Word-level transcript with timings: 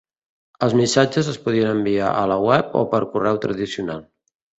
Els 0.67 0.71
missatges 0.77 1.29
es 1.33 1.37
podien 1.43 1.69
enviar 1.73 2.07
a 2.21 2.23
la 2.31 2.37
web 2.45 2.73
o 2.81 2.81
per 2.95 3.03
correu 3.13 3.39
tradicional. 3.45 4.01